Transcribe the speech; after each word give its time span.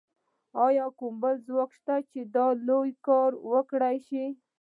ایا 0.65 0.85
بل 0.89 0.95
کوم 0.99 1.15
ځواک 1.45 1.71
شته 1.77 1.95
چې 2.11 2.19
دا 2.35 2.47
لوی 2.67 2.91
کار 3.07 3.31
وکړای 3.51 3.97
شي 4.07 4.25